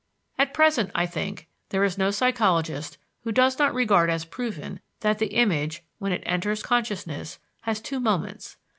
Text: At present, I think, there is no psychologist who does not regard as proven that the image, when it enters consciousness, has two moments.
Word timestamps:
At 0.39 0.51
present, 0.51 0.89
I 0.95 1.05
think, 1.05 1.47
there 1.69 1.83
is 1.83 1.95
no 1.95 2.09
psychologist 2.09 2.97
who 3.23 3.31
does 3.31 3.59
not 3.59 3.71
regard 3.71 4.09
as 4.09 4.25
proven 4.25 4.79
that 5.01 5.19
the 5.19 5.27
image, 5.35 5.83
when 5.99 6.11
it 6.11 6.23
enters 6.25 6.63
consciousness, 6.63 7.37
has 7.65 7.79
two 7.79 7.99
moments. 7.99 8.57